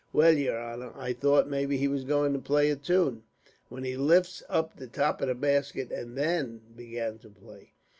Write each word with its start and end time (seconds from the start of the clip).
Well, 0.11 0.33
yer 0.35 0.57
honor, 0.57 0.93
I 0.95 1.13
thought 1.13 1.47
maybe 1.47 1.77
he 1.77 1.87
was 1.87 2.05
going 2.05 2.33
to 2.33 2.39
play 2.39 2.71
a 2.71 2.75
tune, 2.75 3.21
when 3.69 3.83
he 3.83 3.95
lifts 3.97 4.41
up 4.49 4.75
the 4.75 4.87
top 4.87 5.21
of 5.21 5.27
the 5.27 5.35
basket 5.35 5.91
and 5.91 6.17
then 6.17 6.59
began 6.75 7.19
to 7.19 7.29
play. 7.29 7.73